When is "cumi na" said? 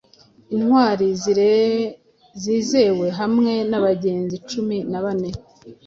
4.49-4.99